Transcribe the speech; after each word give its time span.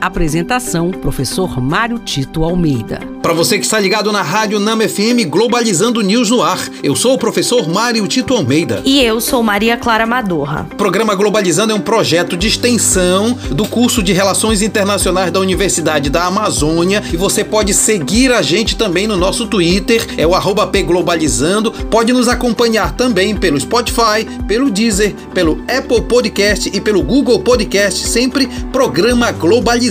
Apresentação: 0.00 0.90
Professor 0.90 1.60
Mário 1.60 1.98
Tito 1.98 2.42
Almeida. 2.42 3.00
Para 3.22 3.34
você 3.34 3.58
que 3.58 3.64
está 3.66 3.78
ligado 3.78 4.10
na 4.10 4.22
Rádio 4.22 4.58
Nama 4.58 4.88
FM 4.88 5.28
Globalizando 5.28 6.00
News 6.00 6.30
no 6.30 6.42
ar, 6.42 6.58
eu 6.82 6.96
sou 6.96 7.12
o 7.12 7.18
professor 7.18 7.68
Mário 7.68 8.08
Tito 8.08 8.34
Almeida. 8.34 8.80
E 8.84 9.02
eu 9.02 9.20
sou 9.20 9.42
Maria 9.42 9.76
Clara 9.76 10.06
Madorra. 10.06 10.66
O 10.72 10.76
programa 10.76 11.14
Globalizando 11.14 11.72
é 11.72 11.76
um 11.76 11.80
projeto 11.80 12.34
de 12.34 12.48
extensão 12.48 13.34
do 13.50 13.66
curso 13.66 14.02
de 14.02 14.14
Relações 14.14 14.62
Internacionais 14.62 15.30
da 15.30 15.38
Universidade 15.38 16.08
da 16.08 16.24
Amazônia 16.24 17.02
e 17.12 17.16
você 17.16 17.44
pode 17.44 17.74
seguir 17.74 18.32
a 18.32 18.40
gente 18.40 18.76
também 18.76 19.06
no 19.06 19.18
nosso 19.18 19.46
Twitter, 19.46 20.06
é 20.16 20.26
o 20.26 20.34
arroba 20.34 20.66
pglobalizando. 20.66 21.70
Pode 21.70 22.12
nos 22.12 22.26
acompanhar 22.26 22.96
também 22.96 23.36
pelo 23.36 23.60
Spotify, 23.60 24.24
pelo 24.48 24.70
Deezer, 24.70 25.14
pelo 25.34 25.62
Apple 25.68 26.00
Podcast 26.02 26.70
e 26.72 26.80
pelo 26.80 27.02
Google 27.02 27.40
Podcast, 27.40 28.08
sempre 28.08 28.48
programa 28.72 29.30
Globalizando. 29.30 29.89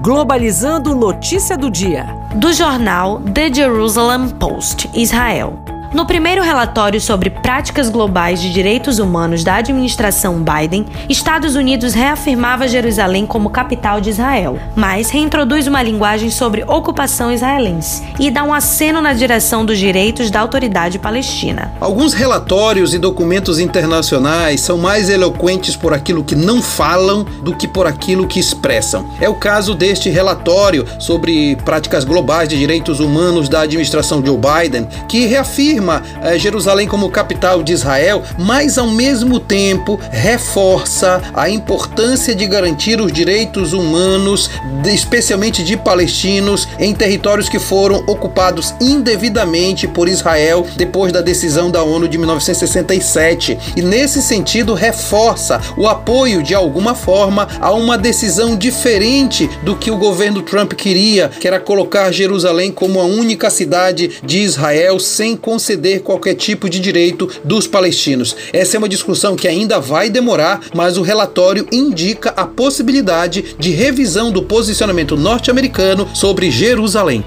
Globalizando 0.00 0.94
notícia 0.94 1.56
do 1.56 1.70
dia. 1.70 2.06
Do 2.34 2.50
jornal 2.50 3.20
The 3.20 3.52
Jerusalem 3.52 4.30
Post, 4.30 4.88
Israel. 4.94 5.77
No 5.90 6.04
primeiro 6.04 6.42
relatório 6.42 7.00
sobre 7.00 7.30
práticas 7.30 7.88
globais 7.88 8.42
de 8.42 8.52
direitos 8.52 8.98
humanos 8.98 9.42
da 9.42 9.54
administração 9.54 10.44
Biden, 10.44 10.84
Estados 11.08 11.56
Unidos 11.56 11.94
reafirmava 11.94 12.68
Jerusalém 12.68 13.24
como 13.24 13.48
capital 13.48 13.98
de 13.98 14.10
Israel, 14.10 14.58
mas 14.76 15.08
reintroduz 15.08 15.66
uma 15.66 15.82
linguagem 15.82 16.28
sobre 16.28 16.62
ocupação 16.64 17.32
israelense 17.32 18.02
e 18.20 18.30
dá 18.30 18.44
um 18.44 18.52
aceno 18.52 19.00
na 19.00 19.14
direção 19.14 19.64
dos 19.64 19.78
direitos 19.78 20.30
da 20.30 20.40
autoridade 20.40 20.98
palestina. 20.98 21.72
Alguns 21.80 22.12
relatórios 22.12 22.92
e 22.92 22.98
documentos 22.98 23.58
internacionais 23.58 24.60
são 24.60 24.76
mais 24.76 25.08
eloquentes 25.08 25.74
por 25.74 25.94
aquilo 25.94 26.22
que 26.22 26.36
não 26.36 26.60
falam 26.60 27.24
do 27.42 27.56
que 27.56 27.66
por 27.66 27.86
aquilo 27.86 28.26
que 28.26 28.38
expressam. 28.38 29.08
É 29.22 29.28
o 29.28 29.34
caso 29.34 29.74
deste 29.74 30.10
relatório 30.10 30.84
sobre 30.98 31.56
práticas 31.64 32.04
globais 32.04 32.46
de 32.46 32.58
direitos 32.58 33.00
humanos 33.00 33.48
da 33.48 33.62
administração 33.62 34.22
Joe 34.24 34.36
Biden, 34.36 34.86
que 35.08 35.24
reafirma 35.24 35.77
afirma 35.78 36.02
eh, 36.22 36.38
Jerusalém 36.38 36.88
como 36.88 37.10
capital 37.10 37.62
de 37.62 37.72
Israel, 37.72 38.22
mas 38.36 38.76
ao 38.76 38.88
mesmo 38.88 39.38
tempo 39.38 39.98
reforça 40.10 41.22
a 41.32 41.48
importância 41.48 42.34
de 42.34 42.46
garantir 42.46 43.00
os 43.00 43.12
direitos 43.12 43.72
humanos, 43.72 44.50
especialmente 44.84 45.62
de 45.62 45.76
palestinos, 45.76 46.68
em 46.78 46.92
territórios 46.92 47.48
que 47.48 47.58
foram 47.58 48.02
ocupados 48.06 48.74
indevidamente 48.80 49.86
por 49.86 50.08
Israel 50.08 50.66
depois 50.76 51.12
da 51.12 51.20
decisão 51.20 51.70
da 51.70 51.82
ONU 51.82 52.08
de 52.08 52.18
1967. 52.18 53.58
E 53.76 53.82
nesse 53.82 54.20
sentido, 54.20 54.74
reforça 54.74 55.60
o 55.76 55.86
apoio 55.86 56.42
de 56.42 56.54
alguma 56.54 56.94
forma 56.94 57.46
a 57.60 57.72
uma 57.72 57.96
decisão 57.96 58.56
diferente 58.56 59.48
do 59.62 59.76
que 59.76 59.90
o 59.90 59.96
governo 59.96 60.42
Trump 60.42 60.72
queria, 60.72 61.28
que 61.28 61.46
era 61.46 61.60
colocar 61.60 62.10
Jerusalém 62.10 62.72
como 62.72 63.00
a 63.00 63.04
única 63.04 63.50
cidade 63.50 64.18
de 64.24 64.38
Israel 64.38 64.98
sem 64.98 65.36
concessão 65.36 65.67
conceder 65.68 66.00
qualquer 66.00 66.34
tipo 66.34 66.68
de 66.68 66.80
direito 66.80 67.28
dos 67.44 67.66
palestinos. 67.66 68.34
Essa 68.54 68.76
é 68.76 68.78
uma 68.78 68.88
discussão 68.88 69.36
que 69.36 69.46
ainda 69.46 69.78
vai 69.78 70.08
demorar, 70.08 70.62
mas 70.74 70.96
o 70.96 71.02
relatório 71.02 71.66
indica 71.70 72.30
a 72.30 72.46
possibilidade 72.46 73.54
de 73.58 73.70
revisão 73.70 74.32
do 74.32 74.42
posicionamento 74.42 75.14
norte-americano 75.14 76.08
sobre 76.14 76.50
Jerusalém. 76.50 77.22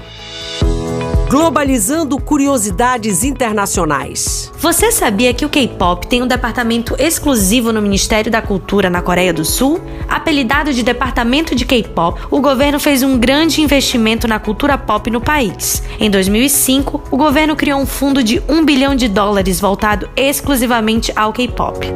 Globalizando 1.32 2.20
curiosidades 2.20 3.24
internacionais. 3.24 4.52
Você 4.58 4.92
sabia 4.92 5.32
que 5.32 5.46
o 5.46 5.48
K-pop 5.48 6.06
tem 6.06 6.22
um 6.22 6.26
departamento 6.26 6.94
exclusivo 6.98 7.72
no 7.72 7.80
Ministério 7.80 8.30
da 8.30 8.42
Cultura 8.42 8.90
na 8.90 9.00
Coreia 9.00 9.32
do 9.32 9.42
Sul? 9.42 9.80
Apelidado 10.06 10.74
de 10.74 10.82
Departamento 10.82 11.54
de 11.54 11.64
K-pop, 11.64 12.20
o 12.30 12.42
governo 12.42 12.78
fez 12.78 13.02
um 13.02 13.16
grande 13.16 13.62
investimento 13.62 14.28
na 14.28 14.38
cultura 14.38 14.76
pop 14.76 15.10
no 15.10 15.22
país. 15.22 15.82
Em 15.98 16.10
2005, 16.10 17.04
o 17.10 17.16
governo 17.16 17.56
criou 17.56 17.80
um 17.80 17.86
fundo 17.86 18.22
de 18.22 18.42
1 18.46 18.62
bilhão 18.66 18.94
de 18.94 19.08
dólares 19.08 19.58
voltado 19.58 20.10
exclusivamente 20.14 21.14
ao 21.16 21.32
K-pop. 21.32 21.86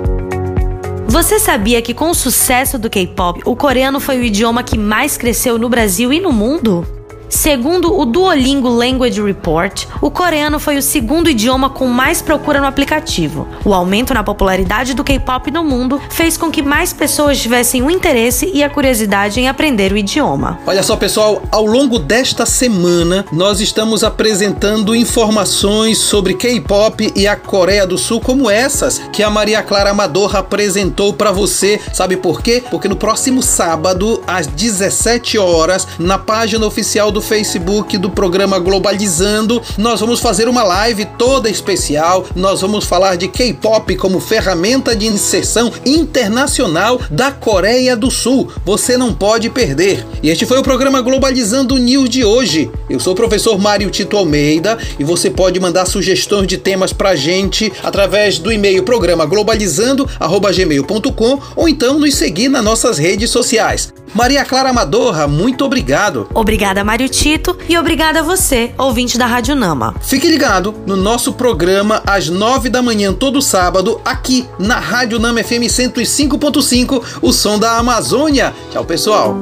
Você 1.08 1.38
sabia 1.38 1.82
que 1.82 1.92
com 1.92 2.08
o 2.08 2.14
sucesso 2.14 2.78
do 2.78 2.88
K-pop, 2.88 3.42
o 3.44 3.54
coreano 3.54 4.00
foi 4.00 4.18
o 4.18 4.24
idioma 4.24 4.62
que 4.62 4.78
mais 4.78 5.18
cresceu 5.18 5.58
no 5.58 5.68
Brasil 5.68 6.10
e 6.10 6.20
no 6.20 6.32
mundo? 6.32 6.86
Segundo 7.28 7.98
o 7.98 8.04
Duolingo 8.04 8.68
Language 8.68 9.20
Report, 9.20 9.86
o 10.00 10.10
coreano 10.10 10.58
foi 10.58 10.76
o 10.76 10.82
segundo 10.82 11.28
idioma 11.28 11.68
com 11.68 11.86
mais 11.86 12.22
procura 12.22 12.60
no 12.60 12.66
aplicativo. 12.66 13.46
O 13.64 13.74
aumento 13.74 14.14
na 14.14 14.22
popularidade 14.22 14.94
do 14.94 15.02
K-pop 15.02 15.50
no 15.50 15.64
mundo 15.64 16.00
fez 16.08 16.36
com 16.36 16.50
que 16.50 16.62
mais 16.62 16.92
pessoas 16.92 17.40
tivessem 17.40 17.82
o 17.82 17.90
interesse 17.90 18.50
e 18.52 18.62
a 18.62 18.70
curiosidade 18.70 19.40
em 19.40 19.48
aprender 19.48 19.92
o 19.92 19.96
idioma. 19.96 20.58
Olha 20.66 20.82
só, 20.82 20.96
pessoal, 20.96 21.42
ao 21.50 21.66
longo 21.66 21.98
desta 21.98 22.46
semana 22.46 23.24
nós 23.32 23.60
estamos 23.60 24.04
apresentando 24.04 24.94
informações 24.94 25.98
sobre 25.98 26.34
K-pop 26.34 27.12
e 27.14 27.26
a 27.26 27.36
Coreia 27.36 27.86
do 27.86 27.98
Sul 27.98 28.20
como 28.20 28.50
essas 28.50 28.98
que 29.12 29.22
a 29.22 29.30
Maria 29.30 29.62
Clara 29.62 29.90
Amador 29.90 30.36
apresentou 30.36 31.12
para 31.12 31.32
você. 31.32 31.80
Sabe 31.92 32.16
por 32.16 32.40
quê? 32.40 32.62
Porque 32.70 32.88
no 32.88 32.96
próximo 32.96 33.42
sábado 33.42 34.22
às 34.26 34.46
17 34.46 35.38
horas, 35.38 35.86
na 35.98 36.18
página 36.18 36.64
oficial 36.66 37.10
do 37.10 37.15
Facebook 37.20 37.98
do 37.98 38.10
programa 38.10 38.58
Globalizando. 38.58 39.62
Nós 39.76 40.00
vamos 40.00 40.20
fazer 40.20 40.48
uma 40.48 40.62
live 40.62 41.04
toda 41.18 41.48
especial. 41.48 42.26
Nós 42.34 42.60
vamos 42.60 42.84
falar 42.84 43.16
de 43.16 43.28
K-pop 43.28 43.94
como 43.96 44.20
ferramenta 44.20 44.94
de 44.94 45.06
inserção 45.06 45.72
internacional 45.84 47.00
da 47.10 47.30
Coreia 47.30 47.96
do 47.96 48.10
Sul. 48.10 48.50
Você 48.64 48.96
não 48.96 49.12
pode 49.12 49.50
perder. 49.50 50.06
E 50.22 50.30
este 50.30 50.46
foi 50.46 50.58
o 50.58 50.62
programa 50.62 51.00
Globalizando 51.00 51.76
News 51.76 52.08
de 52.08 52.24
hoje. 52.24 52.70
Eu 52.88 53.00
sou 53.00 53.12
o 53.12 53.16
professor 53.16 53.58
Mário 53.58 53.90
Tito 53.90 54.16
Almeida 54.16 54.78
e 54.98 55.04
você 55.04 55.30
pode 55.30 55.60
mandar 55.60 55.86
sugestões 55.86 56.46
de 56.46 56.56
temas 56.56 56.92
pra 56.92 57.16
gente 57.16 57.72
através 57.82 58.38
do 58.38 58.52
e-mail 58.52 58.82
programa 58.82 59.26
globalizando@gmail.com 59.26 61.40
ou 61.54 61.68
então 61.68 61.98
nos 61.98 62.14
seguir 62.14 62.48
nas 62.48 62.64
nossas 62.64 62.98
redes 62.98 63.30
sociais. 63.30 63.92
Maria 64.14 64.44
Clara 64.44 64.70
Amadorra, 64.70 65.28
muito 65.28 65.64
obrigado. 65.64 66.28
Obrigada, 66.32 66.80
Mário 67.06 67.08
Tito, 67.08 67.56
e 67.68 67.78
obrigada 67.78 68.20
a 68.20 68.22
você, 68.22 68.72
ouvinte 68.76 69.16
da 69.16 69.26
Rádio 69.26 69.54
Nama. 69.54 69.94
Fique 70.00 70.28
ligado 70.28 70.74
no 70.86 70.96
nosso 70.96 71.32
programa 71.32 72.02
às 72.06 72.28
nove 72.28 72.68
da 72.68 72.82
manhã, 72.82 73.12
todo 73.12 73.40
sábado, 73.40 74.00
aqui 74.04 74.46
na 74.58 74.78
Rádio 74.78 75.18
Nama 75.18 75.42
FM 75.42 75.68
105.5, 75.68 77.18
o 77.22 77.32
som 77.32 77.58
da 77.58 77.78
Amazônia. 77.78 78.52
Tchau, 78.72 78.84
pessoal. 78.84 79.36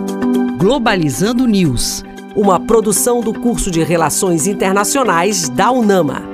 Globalizando 0.59 1.47
News, 1.47 2.05
uma 2.37 2.61
produção 2.61 3.21
do 3.21 3.33
curso 3.33 3.71
de 3.71 3.83
Relações 3.83 4.47
Internacionais 4.47 5.49
da 5.49 5.71
UNAMA. 5.71 6.34